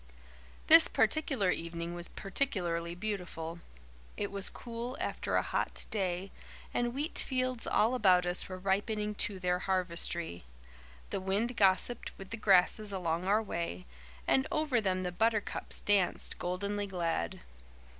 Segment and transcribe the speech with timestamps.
[0.65, 3.59] This particular evening was particularly beautiful.
[4.17, 6.31] It was cool after a hot day,
[6.73, 10.43] and wheat fields all about us were ripening to their harvestry.
[11.11, 13.85] The wind gossiped with the grasses along our way,
[14.25, 17.41] and over them the buttercups danced, goldenly glad.